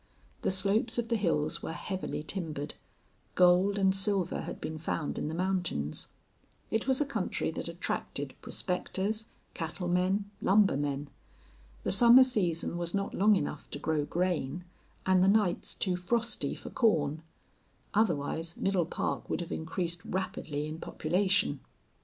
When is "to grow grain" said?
13.69-14.63